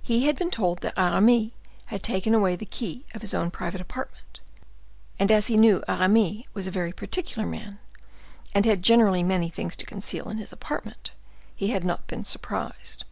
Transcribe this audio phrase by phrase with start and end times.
[0.00, 1.50] He had been told that Aramis
[1.88, 4.40] had taken away the key of his own private apartment,
[5.18, 7.78] and as he knew Aramis was a very particular man,
[8.54, 11.12] and had generally many things to conceal in his apartment,
[11.54, 13.04] he had not been surprised.